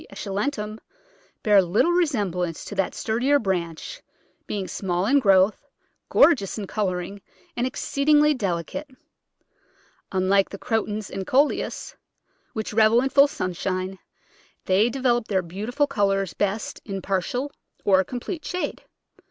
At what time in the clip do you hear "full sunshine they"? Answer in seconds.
13.09-14.89